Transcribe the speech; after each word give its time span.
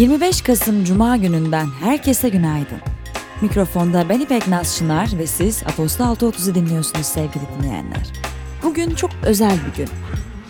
25 0.00 0.42
Kasım 0.42 0.84
Cuma 0.84 1.16
gününden 1.16 1.66
herkese 1.80 2.28
günaydın. 2.28 2.78
Mikrofonda 3.40 4.08
ben 4.08 4.20
İpek 4.20 4.48
Naz 4.48 4.76
Çınar 4.76 5.08
ve 5.18 5.26
siz 5.26 5.62
Apostol 5.62 6.04
630'u 6.04 6.54
dinliyorsunuz 6.54 7.06
sevgili 7.06 7.42
dinleyenler. 7.58 8.06
Bugün 8.62 8.94
çok 8.94 9.10
özel 9.22 9.52
bir 9.52 9.76
gün. 9.76 9.88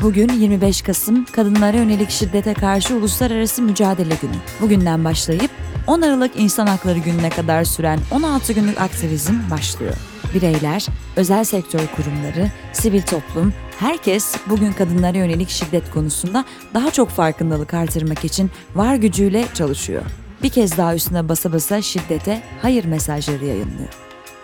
Bugün 0.02 0.28
25 0.28 0.82
Kasım 0.82 1.24
Kadınlara 1.24 1.76
Yönelik 1.76 2.10
Şiddete 2.10 2.54
Karşı 2.54 2.94
Uluslararası 2.96 3.62
Mücadele 3.62 4.14
Günü. 4.22 4.36
Bugünden 4.60 5.04
başlayıp 5.04 5.50
10 5.86 6.00
Aralık 6.00 6.40
İnsan 6.40 6.66
Hakları 6.66 6.98
Günü'ne 6.98 7.30
kadar 7.30 7.64
süren 7.64 7.98
16 8.10 8.52
günlük 8.52 8.80
aktivizm 8.80 9.34
başlıyor. 9.50 9.94
Bireyler, 10.34 10.86
özel 11.16 11.44
sektör 11.44 11.86
kurumları, 11.96 12.50
sivil 12.72 13.02
toplum, 13.02 13.52
herkes 13.78 14.34
bugün 14.46 14.72
kadınlara 14.72 15.18
yönelik 15.18 15.48
şiddet 15.48 15.90
konusunda 15.90 16.44
daha 16.74 16.90
çok 16.90 17.08
farkındalık 17.08 17.74
artırmak 17.74 18.24
için 18.24 18.50
var 18.74 18.94
gücüyle 18.94 19.44
çalışıyor. 19.54 20.02
Bir 20.42 20.48
kez 20.48 20.78
daha 20.78 20.94
üstüne 20.94 21.28
basa 21.28 21.52
basa 21.52 21.82
şiddete 21.82 22.42
hayır 22.62 22.84
mesajları 22.84 23.44
yayınlıyor. 23.44 23.88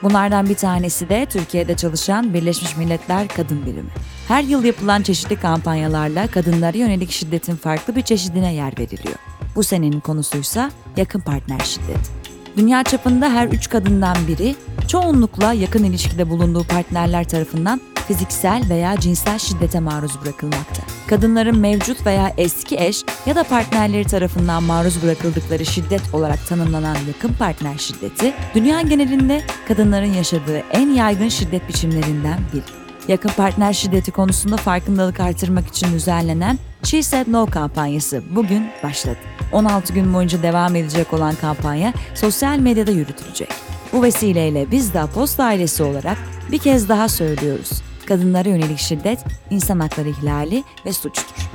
Bunlardan 0.03 0.49
bir 0.49 0.55
tanesi 0.55 1.09
de 1.09 1.27
Türkiye'de 1.31 1.77
çalışan 1.77 2.35
Birleşmiş 2.35 2.77
Milletler 2.77 3.29
Kadın 3.29 3.67
Birimi. 3.67 3.91
Her 4.29 4.43
yıl 4.43 4.65
yapılan 4.65 5.03
çeşitli 5.03 5.37
kampanyalarla 5.37 6.27
kadınlara 6.27 6.79
yönelik 6.79 7.11
şiddetin 7.11 7.57
farklı 7.57 7.97
bir 7.97 8.03
çeşidine 8.03 8.55
yer 8.55 8.79
veriliyor. 8.79 9.17
Bu 9.57 9.63
senenin 9.63 10.01
konusuysa 10.01 10.71
yakın 10.97 11.21
partner 11.21 11.61
şiddeti. 11.61 12.11
Dünya 12.57 12.85
çapında 12.85 13.31
her 13.33 13.49
üç 13.49 13.69
kadından 13.69 14.17
biri 14.29 14.57
çoğunlukla 15.03 15.53
yakın 15.53 15.85
ilişkide 15.85 16.31
bulunduğu 16.31 16.65
partnerler 16.65 17.29
tarafından 17.29 17.81
fiziksel 18.09 18.63
veya 18.71 19.01
cinsel 19.01 19.39
şiddete 19.39 19.81
maruz 19.81 20.21
bırakılmakta. 20.23 20.83
Kadınların 21.07 21.59
mevcut 21.59 22.07
veya 22.07 22.33
eski 22.37 22.77
eş 22.79 23.03
ya 23.27 23.35
da 23.35 23.45
partnerleri 23.45 24.05
tarafından 24.05 24.63
maruz 24.63 25.03
bırakıldıkları 25.03 25.67
şiddet 25.67 26.15
olarak 26.15 26.47
tanımlanan 26.49 26.97
yakın 27.09 27.33
partner 27.33 27.79
şiddeti, 27.79 28.35
dünya 28.55 28.81
genelinde 28.81 29.43
kadınların 29.69 30.13
yaşadığı 30.13 30.63
en 30.71 30.89
yaygın 30.89 31.29
şiddet 31.29 31.69
biçimlerinden 31.69 32.39
biri. 32.53 32.63
Yakın 33.09 33.31
partner 33.31 33.73
şiddeti 33.73 34.11
konusunda 34.11 34.57
farkındalık 34.57 35.21
artırmak 35.21 35.69
için 35.69 35.93
düzenlenen 35.93 36.59
She 36.83 37.03
Said 37.03 37.27
No 37.29 37.47
kampanyası 37.47 38.23
bugün 38.31 38.67
başladı. 38.83 39.19
16 39.53 39.93
gün 39.93 40.15
boyunca 40.15 40.43
devam 40.43 40.77
edecek 40.77 41.13
olan 41.13 41.35
kampanya 41.35 41.93
sosyal 42.15 42.59
medyada 42.59 42.91
yürütülecek. 42.91 43.76
Bu 43.93 44.03
vesileyle 44.03 44.71
biz 44.71 44.95
de 44.95 45.01
Apost 45.01 45.41
ailesi 45.41 45.83
olarak 45.83 46.19
bir 46.53 46.59
kez 46.59 46.89
daha 46.89 47.09
söylüyoruz. 47.09 47.71
Kadınlara 48.07 48.49
yönelik 48.49 48.79
şiddet, 48.79 49.25
insan 49.51 49.81
hakları 49.81 50.09
ihlali 50.09 50.65
ve 50.87 50.93
suçtur. 50.93 51.51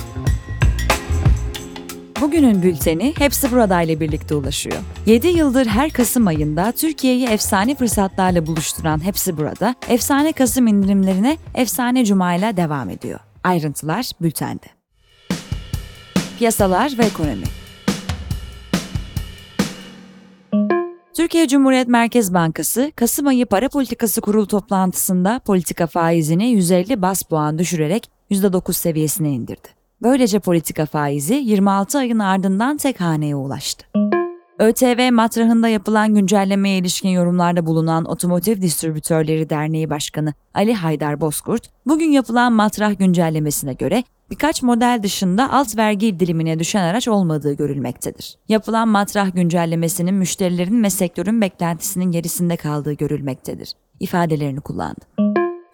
Bugünün 2.21 2.63
bülteni 2.63 3.13
hepsi 3.17 3.51
burada 3.51 3.81
ile 3.81 3.99
birlikte 3.99 4.35
ulaşıyor. 4.35 4.77
7 5.05 5.27
yıldır 5.27 5.65
her 5.65 5.89
Kasım 5.89 6.27
ayında 6.27 6.71
Türkiye'yi 6.71 7.27
efsane 7.27 7.75
fırsatlarla 7.75 8.47
buluşturan 8.47 9.05
Hepsi 9.05 9.37
Burada, 9.37 9.75
efsane 9.87 10.31
Kasım 10.31 10.67
indirimlerine 10.67 11.37
Efsane 11.55 12.05
Cuma 12.05 12.33
ile 12.33 12.57
devam 12.57 12.89
ediyor. 12.89 13.19
Ayrıntılar 13.43 14.11
bültende. 14.21 14.65
Piyasalar 16.39 16.97
ve 16.97 17.05
ekonomi 17.05 17.60
Türkiye 21.13 21.47
Cumhuriyet 21.47 21.87
Merkez 21.87 22.33
Bankası, 22.33 22.91
Kasım 22.95 23.27
ayı 23.27 23.45
para 23.45 23.69
politikası 23.69 24.21
kurulu 24.21 24.47
toplantısında 24.47 25.39
politika 25.45 25.87
faizini 25.87 26.49
150 26.49 27.01
bas 27.01 27.21
puan 27.23 27.59
düşürerek 27.59 28.09
%9 28.31 28.73
seviyesine 28.73 29.29
indirdi. 29.29 29.67
Böylece 30.01 30.39
politika 30.39 30.85
faizi 30.85 31.33
26 31.33 31.97
ayın 31.97 32.19
ardından 32.19 32.77
tek 32.77 33.01
haneye 33.01 33.35
ulaştı. 33.35 33.85
ÖTV 34.59 35.11
matrahında 35.11 35.67
yapılan 35.67 36.13
güncellemeye 36.15 36.77
ilişkin 36.77 37.09
yorumlarda 37.09 37.65
bulunan 37.65 38.05
Otomotiv 38.05 38.61
Distribütörleri 38.61 39.49
Derneği 39.49 39.89
Başkanı 39.89 40.33
Ali 40.53 40.73
Haydar 40.73 41.21
Bozkurt, 41.21 41.69
bugün 41.85 42.11
yapılan 42.11 42.53
matrah 42.53 42.99
güncellemesine 42.99 43.73
göre 43.73 44.03
birkaç 44.31 44.63
model 44.63 44.99
dışında 45.03 45.51
alt 45.51 45.77
vergi 45.77 46.19
dilimine 46.19 46.59
düşen 46.59 46.83
araç 46.83 47.07
olmadığı 47.07 47.53
görülmektedir. 47.53 48.37
Yapılan 48.49 48.87
matrah 48.87 49.35
güncellemesinin 49.35 50.13
müşterilerin 50.13 50.83
ve 50.83 50.89
sektörün 50.89 51.41
beklentisinin 51.41 52.11
gerisinde 52.11 52.57
kaldığı 52.57 52.93
görülmektedir. 52.93 53.73
ifadelerini 53.99 54.61
kullandı. 54.61 55.01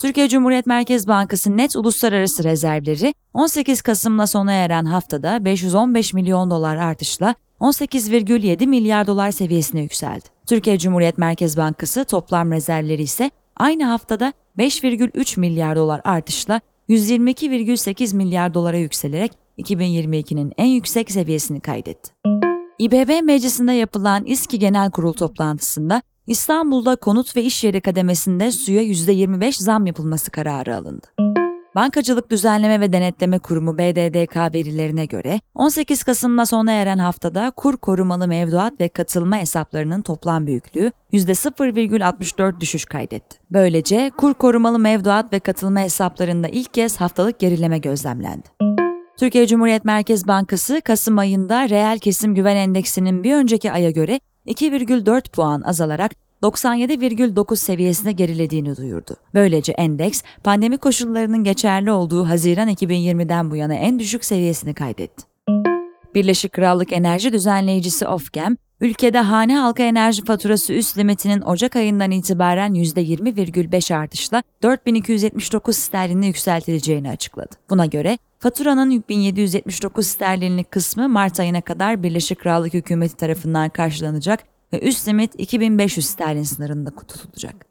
Türkiye 0.01 0.29
Cumhuriyet 0.29 0.66
Merkez 0.66 1.07
Bankası 1.07 1.57
net 1.57 1.75
uluslararası 1.75 2.44
rezervleri 2.44 3.13
18 3.34 3.81
Kasım'la 3.81 4.28
sona 4.28 4.51
eren 4.51 4.85
haftada 4.85 5.46
515 5.46 6.13
milyon 6.13 6.50
dolar 6.50 6.75
artışla 6.75 7.35
18,7 7.62 8.67
milyar 8.67 9.07
dolar 9.07 9.31
seviyesine 9.31 9.81
yükseldi. 9.81 10.25
Türkiye 10.46 10.78
Cumhuriyet 10.78 11.17
Merkez 11.17 11.57
Bankası 11.57 12.06
toplam 12.06 12.51
rezervleri 12.51 13.01
ise 13.01 13.31
aynı 13.57 13.85
haftada 13.85 14.34
5,3 14.57 15.40
milyar 15.40 15.75
dolar 15.75 16.01
artışla 16.03 16.62
122,8 16.89 18.15
milyar 18.15 18.53
dolara 18.53 18.77
yükselerek 18.77 19.31
2022'nin 19.57 20.53
en 20.57 20.65
yüksek 20.65 21.11
seviyesini 21.11 21.59
kaydetti. 21.59 22.11
İBB 22.79 23.23
meclisinde 23.23 23.73
yapılan 23.73 24.25
İSKİ 24.25 24.59
Genel 24.59 24.91
Kurul 24.91 25.13
toplantısında 25.13 26.01
İstanbul'da 26.27 26.95
konut 26.95 27.35
ve 27.35 27.43
iş 27.43 27.63
yeri 27.63 27.81
kademesinde 27.81 28.51
suya 28.51 28.83
%25 28.83 29.63
zam 29.63 29.85
yapılması 29.85 30.31
kararı 30.31 30.75
alındı. 30.75 31.36
Bankacılık 31.77 32.31
Düzenleme 32.31 32.79
ve 32.79 32.93
Denetleme 32.93 33.39
Kurumu 33.39 33.77
BDDK 33.77 34.53
verilerine 34.53 35.05
göre 35.05 35.39
18 35.55 36.03
Kasım'la 36.03 36.45
sona 36.45 36.71
eren 36.71 36.97
haftada 36.97 37.51
kur 37.51 37.77
korumalı 37.77 38.27
mevduat 38.27 38.81
ve 38.81 38.89
katılma 38.89 39.38
hesaplarının 39.38 40.01
toplam 40.01 40.47
büyüklüğü 40.47 40.91
%0,64 41.13 42.59
düşüş 42.59 42.85
kaydetti. 42.85 43.37
Böylece 43.51 44.11
kur 44.17 44.33
korumalı 44.33 44.79
mevduat 44.79 45.33
ve 45.33 45.39
katılma 45.39 45.79
hesaplarında 45.79 46.47
ilk 46.47 46.73
kez 46.73 47.01
haftalık 47.01 47.39
gerileme 47.39 47.77
gözlemlendi. 47.77 48.47
Türkiye 49.19 49.47
Cumhuriyet 49.47 49.85
Merkez 49.85 50.27
Bankası 50.27 50.81
Kasım 50.81 51.17
ayında 51.17 51.69
reel 51.69 51.99
kesim 51.99 52.35
güven 52.35 52.55
endeksinin 52.55 53.23
bir 53.23 53.35
önceki 53.35 53.71
aya 53.71 53.91
göre 53.91 54.19
2,4 54.47 55.29
puan 55.29 55.61
azalarak 55.61 56.11
97,9 56.43 57.55
seviyesine 57.55 58.11
gerilediğini 58.11 58.77
duyurdu. 58.77 59.15
Böylece 59.33 59.71
endeks 59.71 60.21
pandemi 60.43 60.77
koşullarının 60.77 61.43
geçerli 61.43 61.91
olduğu 61.91 62.29
Haziran 62.29 62.69
2020'den 62.69 63.51
bu 63.51 63.55
yana 63.55 63.73
en 63.73 63.99
düşük 63.99 64.25
seviyesini 64.25 64.73
kaydetti. 64.73 65.23
Birleşik 66.15 66.51
Krallık 66.51 66.93
Enerji 66.93 67.33
Düzenleyicisi 67.33 68.07
Ofgem, 68.07 68.57
ülkede 68.81 69.19
hane 69.19 69.57
halka 69.57 69.83
enerji 69.83 70.25
faturası 70.25 70.73
üst 70.73 70.97
limitinin 70.97 71.41
Ocak 71.41 71.75
ayından 71.75 72.11
itibaren 72.11 72.73
%20,5 72.73 73.95
artışla 73.95 74.43
4279 74.63 75.77
sterlinle 75.77 76.27
yükseltileceğini 76.27 77.09
açıkladı. 77.09 77.55
Buna 77.69 77.85
göre 77.85 78.17
faturanın 78.39 79.03
1779 79.09 80.07
sterlinlik 80.07 80.71
kısmı 80.71 81.09
Mart 81.09 81.39
ayına 81.39 81.61
kadar 81.61 82.03
Birleşik 82.03 82.39
Krallık 82.39 82.73
hükümeti 82.73 83.15
tarafından 83.15 83.69
karşılanacak 83.69 84.56
ve 84.73 84.79
üst 84.79 85.07
limit 85.07 85.31
2500 85.38 86.05
sterlin 86.05 86.44
sınırında 86.44 86.91
tutulacak. 86.95 87.66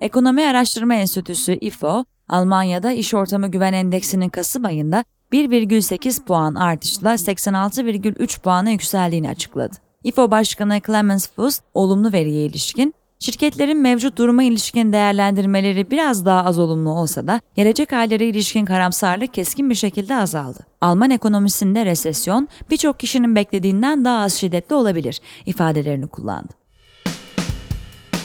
Ekonomi 0.00 0.46
Araştırma 0.46 0.94
Enstitüsü 0.94 1.52
IFO, 1.60 2.04
Almanya'da 2.28 2.92
iş 2.92 3.14
ortamı 3.14 3.48
güven 3.48 3.72
endeksinin 3.72 4.28
Kasım 4.28 4.64
ayında 4.64 5.04
1,8 5.32 6.24
puan 6.24 6.54
artışla 6.54 7.14
86,3 7.14 8.40
puana 8.40 8.70
yükseldiğini 8.70 9.28
açıkladı. 9.28 9.76
IFO 10.04 10.30
Başkanı 10.30 10.80
Clemens 10.86 11.28
Fuss, 11.28 11.60
olumlu 11.74 12.12
veriye 12.12 12.46
ilişkin, 12.46 12.94
şirketlerin 13.20 13.78
mevcut 13.78 14.18
duruma 14.18 14.42
ilişkin 14.42 14.92
değerlendirmeleri 14.92 15.90
biraz 15.90 16.26
daha 16.26 16.44
az 16.44 16.58
olumlu 16.58 16.90
olsa 16.90 17.26
da 17.26 17.40
gelecek 17.56 17.92
aylara 17.92 18.24
ilişkin 18.24 18.64
karamsarlık 18.64 19.34
keskin 19.34 19.70
bir 19.70 19.74
şekilde 19.74 20.16
azaldı. 20.16 20.58
Alman 20.80 21.10
ekonomisinde 21.10 21.86
resesyon 21.86 22.48
birçok 22.70 23.00
kişinin 23.00 23.36
beklediğinden 23.36 24.04
daha 24.04 24.18
az 24.18 24.34
şiddetli 24.34 24.74
olabilir 24.74 25.20
ifadelerini 25.46 26.06
kullandı. 26.06 26.52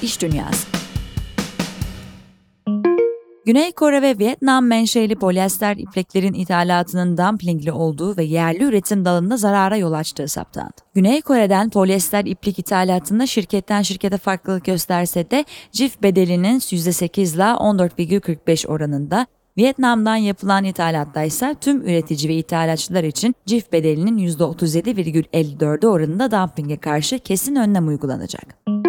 İş 0.01 0.21
Dünyası 0.21 0.80
Güney 3.45 3.71
Kore 3.71 4.01
ve 4.01 4.19
Vietnam 4.19 4.67
menşeli 4.67 5.15
polyester 5.15 5.77
ipeklerin 5.77 6.33
ithalatının 6.33 7.17
dumplingli 7.17 7.71
olduğu 7.71 8.17
ve 8.17 8.23
yerli 8.23 8.63
üretim 8.63 9.05
dalında 9.05 9.37
zarara 9.37 9.77
yol 9.77 9.93
açtığı 9.93 10.27
saptandı. 10.27 10.75
Güney 10.93 11.21
Kore'den 11.21 11.69
polyester 11.69 12.25
iplik 12.25 12.59
ithalatında 12.59 13.27
şirketten 13.27 13.81
şirkete 13.81 14.17
farklılık 14.17 14.65
gösterse 14.65 15.31
de 15.31 15.45
cif 15.71 16.03
bedelinin 16.03 16.59
%8 16.59 17.35
ile 17.35 17.43
14,45 17.43 18.67
oranında, 18.67 19.27
Vietnam'dan 19.57 20.15
yapılan 20.15 20.63
ithalatta 20.63 21.23
ise 21.23 21.55
tüm 21.61 21.81
üretici 21.81 22.29
ve 22.29 22.35
ithalatçılar 22.35 23.03
için 23.03 23.35
cif 23.45 23.71
bedelinin 23.71 24.17
%37,54 24.17 25.87
oranında 25.87 26.31
dumpinge 26.31 26.77
karşı 26.77 27.19
kesin 27.19 27.55
önlem 27.55 27.87
uygulanacak. 27.87 28.80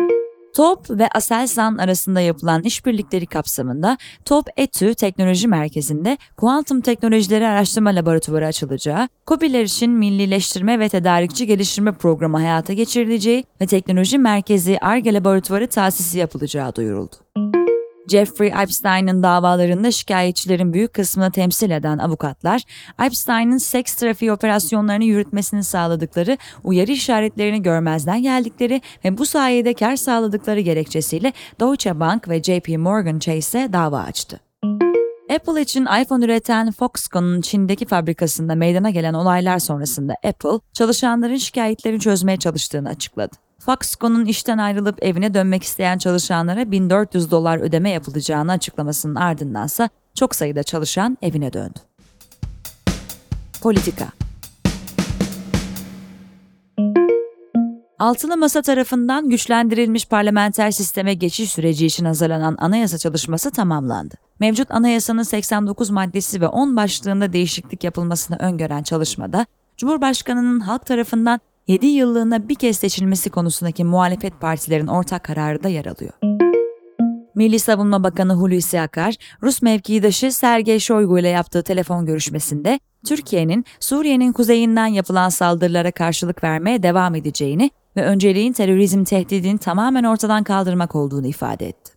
TOP 0.56 0.90
ve 0.90 1.08
Aselsan 1.08 1.76
arasında 1.76 2.20
yapılan 2.20 2.62
işbirlikleri 2.62 3.26
kapsamında 3.26 3.99
TOP 4.25 4.46
ETÜ 4.56 4.94
Teknoloji 4.94 5.49
Merkezi'nde 5.49 6.19
kuantum 6.37 6.81
teknolojileri 6.81 7.46
araştırma 7.46 7.90
laboratuvarı 7.90 8.46
açılacağı, 8.46 9.08
COBİ'ler 9.26 9.64
için 9.64 9.90
millileştirme 9.90 10.78
ve 10.78 10.88
tedarikçi 10.88 11.46
geliştirme 11.46 11.93
programı 11.93 12.37
hayata 12.37 12.72
geçirileceği 12.72 13.44
ve 13.60 13.66
teknoloji 13.66 14.19
merkezi 14.19 14.78
ARGE 14.78 15.14
laboratuvarı 15.14 15.66
tasisi 15.66 16.19
yapılacağı 16.19 16.75
duyuruldu. 16.75 17.61
Jeffrey 18.12 18.52
Epstein'ın 18.62 19.22
davalarında 19.22 19.90
şikayetçilerin 19.90 20.72
büyük 20.72 20.94
kısmını 20.94 21.30
temsil 21.30 21.70
eden 21.70 21.98
avukatlar, 21.98 22.62
Epstein'ın 23.04 23.58
seks 23.58 23.94
trafiği 23.94 24.32
operasyonlarını 24.32 25.04
yürütmesini 25.04 25.64
sağladıkları, 25.64 26.38
uyarı 26.64 26.90
işaretlerini 26.92 27.62
görmezden 27.62 28.22
geldikleri 28.22 28.80
ve 29.04 29.18
bu 29.18 29.26
sayede 29.26 29.74
kar 29.74 29.96
sağladıkları 29.96 30.60
gerekçesiyle 30.60 31.32
Deutsche 31.60 32.00
Bank 32.00 32.28
ve 32.28 32.42
JP 32.42 32.68
Morgan 32.68 33.18
Chase'e 33.18 33.72
dava 33.72 33.98
açtı. 33.98 34.40
Apple 35.34 35.62
için 35.62 35.86
iPhone 36.02 36.24
üreten 36.24 36.72
Foxconn'un 36.72 37.40
Çin'deki 37.40 37.86
fabrikasında 37.86 38.54
meydana 38.54 38.90
gelen 38.90 39.14
olaylar 39.14 39.58
sonrasında 39.58 40.14
Apple, 40.24 40.60
çalışanların 40.72 41.36
şikayetlerini 41.36 42.00
çözmeye 42.00 42.36
çalıştığını 42.36 42.88
açıkladı. 42.88 43.36
Foxconn'un 43.66 44.24
işten 44.24 44.58
ayrılıp 44.58 45.04
evine 45.04 45.34
dönmek 45.34 45.62
isteyen 45.62 45.98
çalışanlara 45.98 46.70
1400 46.70 47.30
dolar 47.30 47.58
ödeme 47.58 47.90
yapılacağını 47.90 48.52
açıklamasının 48.52 49.14
ardındansa 49.14 49.88
çok 50.14 50.34
sayıda 50.34 50.62
çalışan 50.62 51.18
evine 51.22 51.52
döndü. 51.52 51.78
Politika 53.60 54.08
Altılı 57.98 58.36
Masa 58.36 58.62
tarafından 58.62 59.28
güçlendirilmiş 59.28 60.06
parlamenter 60.06 60.70
sisteme 60.70 61.14
geçiş 61.14 61.52
süreci 61.52 61.86
için 61.86 62.04
hazırlanan 62.04 62.56
anayasa 62.58 62.98
çalışması 62.98 63.50
tamamlandı. 63.50 64.14
Mevcut 64.40 64.70
anayasanın 64.70 65.22
89 65.22 65.90
maddesi 65.90 66.40
ve 66.40 66.48
10 66.48 66.76
başlığında 66.76 67.32
değişiklik 67.32 67.84
yapılmasını 67.84 68.36
öngören 68.36 68.82
çalışmada, 68.82 69.46
Cumhurbaşkanı'nın 69.76 70.60
halk 70.60 70.86
tarafından 70.86 71.40
7 71.66 71.86
yıllığına 71.86 72.48
bir 72.48 72.54
kez 72.54 72.76
seçilmesi 72.76 73.30
konusundaki 73.30 73.84
muhalefet 73.84 74.40
partilerin 74.40 74.86
ortak 74.86 75.24
kararı 75.24 75.62
da 75.62 75.68
yer 75.68 75.86
alıyor. 75.86 76.12
Milli 77.34 77.58
Savunma 77.58 78.04
Bakanı 78.04 78.34
Hulusi 78.34 78.80
Akar, 78.80 79.14
Rus 79.42 79.62
mevkidaşı 79.62 80.32
Sergey 80.32 80.78
Shoigu 80.78 81.18
ile 81.18 81.28
yaptığı 81.28 81.62
telefon 81.62 82.06
görüşmesinde 82.06 82.80
Türkiye'nin 83.06 83.64
Suriye'nin 83.80 84.32
kuzeyinden 84.32 84.86
yapılan 84.86 85.28
saldırılara 85.28 85.92
karşılık 85.92 86.44
vermeye 86.44 86.82
devam 86.82 87.14
edeceğini 87.14 87.70
ve 87.96 88.04
önceliğin 88.04 88.52
terörizm 88.52 89.04
tehdidini 89.04 89.58
tamamen 89.58 90.04
ortadan 90.04 90.44
kaldırmak 90.44 90.96
olduğunu 90.96 91.26
ifade 91.26 91.68
etti. 91.68 91.92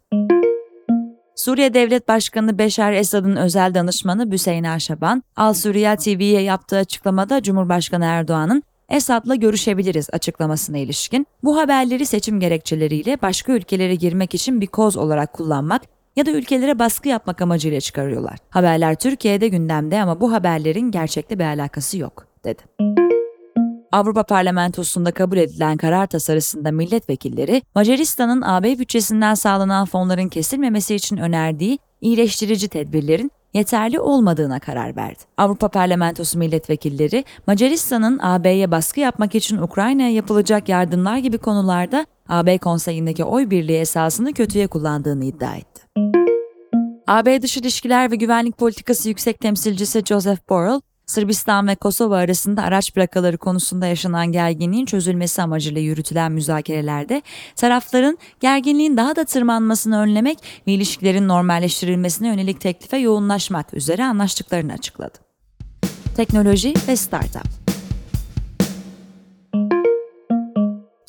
Suriye 1.36 1.74
Devlet 1.74 2.08
Başkanı 2.08 2.58
Beşar 2.58 2.92
Esad'ın 2.92 3.36
özel 3.36 3.74
danışmanı 3.74 4.32
Büseyn 4.32 4.64
Aşaban, 4.64 5.24
Al 5.36 5.54
Suriye 5.54 5.96
TV'ye 5.96 6.42
yaptığı 6.42 6.78
açıklamada 6.78 7.44
Cumhurbaşkanı 7.44 8.06
Erdoğan'ın 8.06 8.64
Esad'la 8.90 9.36
görüşebiliriz 9.36 10.10
açıklamasına 10.12 10.78
ilişkin 10.78 11.28
bu 11.44 11.58
haberleri 11.58 12.06
seçim 12.06 12.40
gerekçeleriyle 12.40 13.22
başka 13.22 13.54
ülkelere 13.54 13.96
girmek 13.96 14.36
için 14.36 14.62
bir 14.62 14.68
koz 14.68 14.98
olarak 14.98 15.34
kullanmak 15.34 15.82
ya 16.16 16.26
da 16.26 16.32
ülkelere 16.32 16.80
baskı 16.80 17.10
yapmak 17.10 17.42
amacıyla 17.42 17.82
çıkarıyorlar. 17.82 18.38
Haberler 18.50 18.96
Türkiye'de 18.96 19.48
gündemde 19.48 20.02
ama 20.02 20.22
bu 20.22 20.32
haberlerin 20.32 20.92
gerçekle 20.92 21.40
bir 21.40 21.44
alakası 21.44 21.98
yok, 21.98 22.28
dedi. 22.44 22.62
Avrupa 23.92 24.24
Parlamentosu'nda 24.24 25.12
kabul 25.12 25.38
edilen 25.38 25.78
karar 25.78 26.08
tasarısında 26.08 26.72
milletvekilleri, 26.72 27.62
Macaristan'ın 27.76 28.42
AB 28.42 28.80
bütçesinden 28.80 29.34
sağlanan 29.34 29.86
fonların 29.86 30.30
kesilmemesi 30.30 30.96
için 30.96 31.18
önerdiği 31.18 31.80
iyileştirici 32.02 32.68
tedbirlerin 32.68 33.32
yeterli 33.56 34.00
olmadığına 34.00 34.60
karar 34.60 34.96
verdi. 34.96 35.20
Avrupa 35.38 35.68
Parlamentosu 35.68 36.40
milletvekilleri 36.40 37.26
Macaristan'ın 37.48 38.20
AB'ye 38.20 38.72
baskı 38.72 39.00
yapmak 39.00 39.36
için 39.36 39.58
Ukrayna'ya 39.58 40.10
yapılacak 40.10 40.70
yardımlar 40.70 41.18
gibi 41.18 41.38
konularda 41.38 42.06
AB 42.30 42.58
konseyindeki 42.58 43.24
oy 43.24 43.50
birliği 43.50 43.78
esasını 43.78 44.34
kötüye 44.34 44.68
kullandığını 44.68 45.26
iddia 45.26 45.56
etti. 45.56 45.82
AB 47.08 47.42
Dış 47.42 47.58
İlişkiler 47.58 48.12
ve 48.12 48.16
Güvenlik 48.16 48.58
Politikası 48.58 49.10
Yüksek 49.10 49.40
Temsilcisi 49.40 50.00
Joseph 50.06 50.50
Borrell, 50.50 50.82
Sırbistan 51.06 51.68
ve 51.68 51.76
Kosova 51.76 52.18
arasında 52.18 52.64
araç 52.64 52.94
plakaları 52.94 53.38
konusunda 53.38 53.88
yaşanan 53.88 54.32
gerginliğin 54.32 54.86
çözülmesi 54.86 55.42
amacıyla 55.42 55.82
yürütülen 55.82 56.32
müzakerelerde 56.32 57.22
tarafların 57.56 58.18
gerginliğin 58.40 58.98
daha 58.98 59.16
da 59.16 59.26
tırmanmasını 59.26 60.00
önlemek 60.00 60.40
ve 60.68 60.72
ilişkilerin 60.72 61.28
normalleştirilmesine 61.28 62.28
yönelik 62.28 62.62
teklife 62.62 62.98
yoğunlaşmak 62.98 63.74
üzere 63.74 64.04
anlaştıklarını 64.04 64.74
açıkladı. 64.74 65.18
Teknoloji 66.16 66.74
ve 66.88 66.96
Startup 66.96 67.66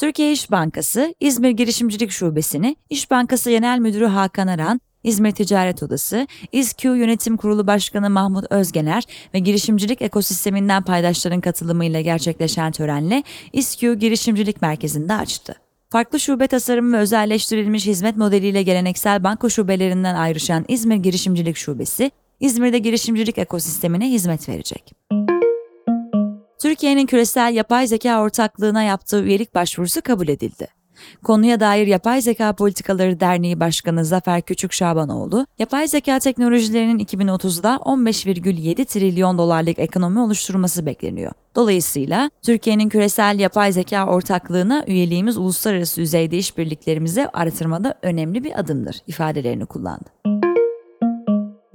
Türkiye 0.00 0.32
İş 0.32 0.50
Bankası, 0.50 1.14
İzmir 1.20 1.50
Girişimcilik 1.50 2.10
Şubesi'ni 2.10 2.76
İş 2.90 3.10
Bankası 3.10 3.50
Genel 3.50 3.78
Müdürü 3.78 4.06
Hakan 4.06 4.46
Aran 4.46 4.80
İzmir 5.06 5.30
Ticaret 5.30 5.82
Odası, 5.82 6.26
İZQ 6.52 6.88
Yönetim 6.88 7.36
Kurulu 7.36 7.66
Başkanı 7.66 8.10
Mahmut 8.10 8.44
Özgener 8.50 9.04
ve 9.34 9.38
girişimcilik 9.38 10.02
ekosisteminden 10.02 10.82
paydaşların 10.82 11.40
katılımıyla 11.40 12.00
gerçekleşen 12.00 12.72
törenle 12.72 13.22
İZQ 13.52 13.94
Girişimcilik 13.94 14.62
Merkezi'nde 14.62 15.14
açtı. 15.14 15.54
Farklı 15.90 16.20
şube 16.20 16.46
tasarımı 16.46 16.96
ve 16.96 17.00
özelleştirilmiş 17.00 17.86
hizmet 17.86 18.16
modeliyle 18.16 18.62
geleneksel 18.62 19.24
banko 19.24 19.50
şubelerinden 19.50 20.14
ayrışan 20.14 20.64
İzmir 20.68 20.96
Girişimcilik 20.96 21.56
Şubesi, 21.56 22.10
İzmir'de 22.40 22.78
girişimcilik 22.78 23.38
ekosistemine 23.38 24.10
hizmet 24.10 24.48
verecek. 24.48 24.92
Türkiye'nin 26.62 27.06
küresel 27.06 27.54
yapay 27.54 27.86
zeka 27.86 28.22
ortaklığına 28.22 28.82
yaptığı 28.82 29.22
üyelik 29.22 29.54
başvurusu 29.54 30.02
kabul 30.02 30.28
edildi. 30.28 30.75
Konuya 31.24 31.60
dair 31.60 31.86
Yapay 31.86 32.20
Zeka 32.20 32.52
Politikaları 32.52 33.20
Derneği 33.20 33.60
Başkanı 33.60 34.04
Zafer 34.04 34.42
Küçük 34.42 34.72
Şabanoğlu, 34.72 35.46
yapay 35.58 35.88
zeka 35.88 36.18
teknolojilerinin 36.18 36.98
2030'da 36.98 37.74
15,7 37.74 38.84
trilyon 38.84 39.38
dolarlık 39.38 39.78
ekonomi 39.78 40.20
oluşturması 40.20 40.86
bekleniyor. 40.86 41.32
Dolayısıyla 41.54 42.30
Türkiye'nin 42.42 42.88
küresel 42.88 43.38
yapay 43.38 43.72
zeka 43.72 44.06
ortaklığına 44.06 44.84
üyeliğimiz 44.86 45.36
uluslararası 45.36 46.00
düzeyde 46.00 46.38
işbirliklerimizi 46.38 47.28
artırmada 47.28 47.94
önemli 48.02 48.44
bir 48.44 48.60
adımdır 48.60 48.96
ifadelerini 49.06 49.66
kullandı. 49.66 50.35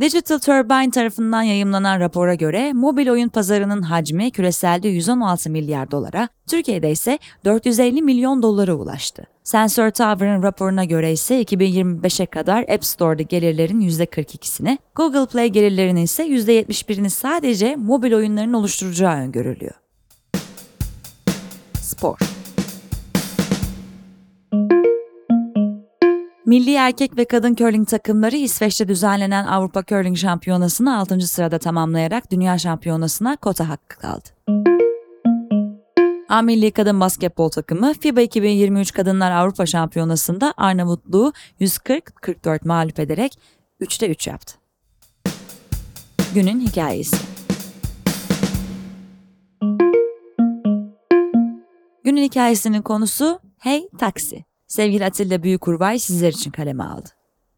Digital 0.02 0.40
Turbine 0.40 0.92
tarafından 0.92 1.42
yayımlanan 1.42 2.00
rapora 2.00 2.36
göre 2.36 2.74
mobil 2.74 3.10
oyun 3.10 3.30
pazarının 3.30 3.82
hacmi 3.82 4.32
küreselde 4.32 4.88
116 4.88 5.50
milyar 5.50 5.92
dolara, 5.92 6.30
Türkiye'de 6.48 6.92
ise 6.92 7.20
450 7.46 8.02
milyon 8.02 8.44
dolara 8.44 8.74
ulaştı. 8.74 9.24
Sensor 9.44 9.90
Tower'ın 9.90 10.44
raporuna 10.44 10.84
göre 10.84 11.12
ise 11.12 11.42
2025'e 11.42 12.26
kadar 12.26 12.62
App 12.70 12.86
Store'da 12.86 13.22
gelirlerin 13.22 13.82
%42'sini, 13.82 14.78
Google 14.96 15.26
Play 15.26 15.48
gelirlerinin 15.48 16.02
ise 16.02 16.28
%71'ini 16.28 17.10
sadece 17.10 17.76
mobil 17.76 18.14
oyunların 18.14 18.54
oluşturacağı 18.54 19.16
öngörülüyor. 19.16 19.74
Spor 21.82 22.31
Milli 26.52 26.74
erkek 26.74 27.18
ve 27.18 27.26
kadın 27.26 27.56
curling 27.56 27.88
takımları 27.88 28.36
İsveç'te 28.36 28.88
düzenlenen 28.88 29.46
Avrupa 29.46 29.84
Curling 29.84 30.18
Şampiyonası'nı 30.18 30.98
6. 30.98 31.22
sırada 31.22 31.60
tamamlayarak 31.60 32.32
Dünya 32.32 32.58
Şampiyonası'na 32.58 33.36
kota 33.36 33.70
hakkı 33.70 34.00
kaldı. 34.00 34.30
A 36.30 36.42
Milli 36.42 36.72
Kadın 36.72 37.00
Basketbol 37.00 37.50
takımı 37.50 37.94
FIBA 37.94 38.22
2023 38.22 38.92
Kadınlar 38.94 39.32
Avrupa 39.32 39.66
Şampiyonası'nda 39.66 40.54
Arnavutluğu 40.58 41.34
140-44 41.60 42.68
mağlup 42.68 43.00
ederek 43.00 43.40
3'te 43.82 44.10
3 44.10 44.28
yaptı. 44.28 44.56
Günün 46.34 46.60
hikayesi 46.60 47.18
Günün 52.04 52.24
hikayesinin 52.24 52.82
konusu 52.82 53.40
Hey 53.58 53.90
Taksi 53.98 54.51
sevgili 54.72 55.06
Atilla 55.06 55.44
Büyükurbay 55.44 56.00
sizler 56.00 56.30
için 56.30 56.52
kaleme 56.52 56.84
aldı. 56.84 57.10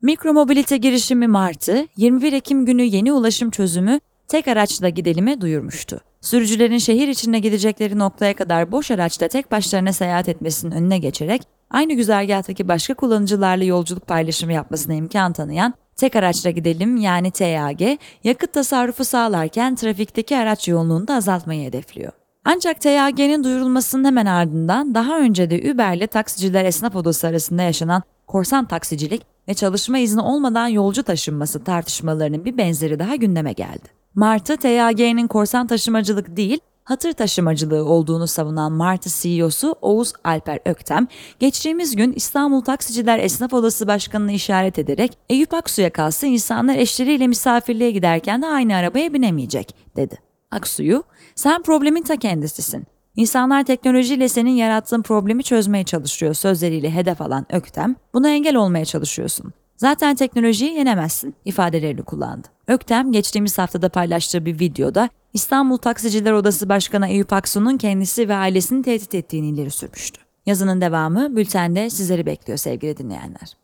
Mikromobilite 0.02 0.78
girişimi 0.78 1.28
Martı, 1.28 1.88
21 1.98 2.34
Ekim 2.34 2.66
günü 2.66 2.84
yeni 2.84 3.14
ulaşım 3.14 3.50
çözümü 3.50 4.00
tek 4.28 4.48
araçla 4.48 4.90
gidelimi 4.90 5.42
duyurmuştu. 5.42 6.00
Sürücülerin 6.22 6.78
şehir 6.78 7.08
içinde 7.08 7.40
gidecekleri 7.40 8.00
noktaya 8.00 8.36
kadar 8.36 8.72
boş 8.72 8.92
araçla 8.92 9.28
tek 9.28 9.52
başlarına 9.52 9.94
seyahat 9.94 10.30
etmesinin 10.30 10.72
önüne 10.72 10.98
geçerek 10.98 11.42
aynı 11.70 11.94
güzergahtaki 11.94 12.68
başka 12.68 12.94
kullanıcılarla 12.94 13.64
yolculuk 13.64 14.08
paylaşımı 14.08 14.54
yapmasına 14.54 14.94
imkan 14.94 15.34
tanıyan 15.34 15.74
Tek 15.96 16.16
araçla 16.16 16.50
gidelim 16.50 16.98
yani 16.98 17.32
TAG, 17.32 17.82
yakıt 18.24 18.54
tasarrufu 18.54 19.06
sağlarken 19.06 19.76
trafikteki 19.76 20.38
araç 20.38 20.68
yoğunluğunu 20.68 21.08
da 21.08 21.16
azaltmayı 21.16 21.68
hedefliyor. 21.68 22.12
Ancak 22.46 22.82
TYG'nin 22.82 23.44
duyurulmasının 23.44 24.06
hemen 24.06 24.26
ardından 24.26 24.96
daha 24.96 25.20
önce 25.20 25.50
de 25.50 25.72
Uber'le 25.72 26.08
taksiciler 26.08 26.66
esnaf 26.66 26.96
odası 26.96 27.28
arasında 27.28 27.62
yaşanan 27.62 28.04
korsan 28.28 28.68
taksicilik 28.68 29.22
ve 29.48 29.54
çalışma 29.54 29.98
izni 29.98 30.22
olmadan 30.22 30.68
yolcu 30.68 31.04
taşınması 31.04 31.64
tartışmalarının 31.64 32.46
bir 32.46 32.58
benzeri 32.58 33.00
daha 33.00 33.16
gündeme 33.16 33.54
geldi. 33.54 33.88
Martı 34.16 34.58
TYG'nin 34.58 35.28
korsan 35.28 35.68
taşımacılık 35.68 36.38
değil, 36.38 36.60
hatır 36.84 37.14
taşımacılığı 37.14 37.86
olduğunu 37.86 38.28
savunan 38.28 38.72
Martı 38.72 39.10
CEO'su 39.10 39.76
Oğuz 39.82 40.14
Alper 40.24 40.60
Öktem, 40.66 41.08
geçtiğimiz 41.40 41.96
gün 41.96 42.14
İstanbul 42.14 42.62
Taksiciler 42.62 43.20
Esnaf 43.20 43.54
Odası 43.54 43.88
Başkanı'nı 43.88 44.32
işaret 44.32 44.80
ederek 44.80 45.18
Eyüp 45.30 45.54
Aksu'ya 45.54 45.90
kalsa 45.90 46.28
insanlar 46.28 46.76
eşleriyle 46.76 47.28
misafirliğe 47.28 47.92
giderken 47.92 48.42
de 48.42 48.48
aynı 48.48 48.76
arabaya 48.76 49.14
binemeyecek, 49.14 49.76
dedi. 49.96 50.33
Aksu'yu, 50.54 51.04
sen 51.36 51.62
problemin 51.62 52.04
ta 52.04 52.16
kendisisin. 52.16 52.86
İnsanlar 53.16 53.64
teknolojiyle 53.64 54.30
senin 54.30 54.52
yarattığın 54.52 55.02
problemi 55.02 55.44
çözmeye 55.44 55.84
çalışıyor 55.84 56.34
sözleriyle 56.34 56.92
hedef 56.92 57.22
alan 57.22 57.46
Öktem, 57.50 57.96
buna 58.14 58.30
engel 58.30 58.56
olmaya 58.56 58.86
çalışıyorsun. 58.86 59.54
Zaten 59.78 60.16
teknolojiyi 60.16 60.74
yenemezsin 60.74 61.36
ifadelerini 61.46 62.04
kullandı. 62.04 62.48
Öktem 62.68 63.12
geçtiğimiz 63.12 63.58
haftada 63.58 63.90
paylaştığı 63.90 64.46
bir 64.46 64.60
videoda 64.60 65.10
İstanbul 65.34 65.78
Taksiciler 65.78 66.32
Odası 66.32 66.70
Başkanı 66.70 67.08
Eyüp 67.08 67.34
Aksu'nun 67.34 67.78
kendisi 67.78 68.30
ve 68.30 68.36
ailesini 68.36 68.84
tehdit 68.84 69.16
ettiğini 69.16 69.50
ileri 69.50 69.72
sürmüştü. 69.72 70.22
Yazının 70.46 70.82
devamı 70.82 71.36
bültende 71.36 71.90
sizleri 71.90 72.26
bekliyor 72.26 72.58
sevgili 72.58 72.98
dinleyenler. 72.98 73.58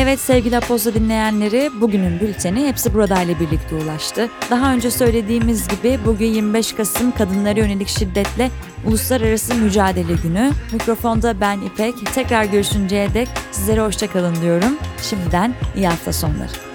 Evet 0.00 0.20
sevgili 0.20 0.56
Aposto 0.56 0.94
dinleyenleri 0.94 1.70
bugünün 1.80 2.20
bülteni 2.20 2.66
hepsi 2.68 2.94
burada 2.94 3.22
ile 3.22 3.40
birlikte 3.40 3.74
ulaştı. 3.74 4.28
Daha 4.50 4.72
önce 4.72 4.90
söylediğimiz 4.90 5.68
gibi 5.68 5.98
bugün 6.06 6.26
25 6.26 6.72
Kasım 6.72 7.12
Kadınlara 7.12 7.58
Yönelik 7.58 7.88
Şiddetle 7.88 8.50
Uluslararası 8.86 9.54
Mücadele 9.54 10.12
Günü. 10.22 10.50
Mikrofonda 10.72 11.40
ben 11.40 11.60
İpek. 11.60 11.94
Tekrar 12.14 12.44
görüşünceye 12.44 13.14
dek 13.14 13.28
sizlere 13.52 13.80
hoşçakalın 13.80 14.34
diyorum. 14.42 14.78
Şimdiden 15.02 15.54
iyi 15.76 15.88
hafta 15.88 16.12
sonları. 16.12 16.67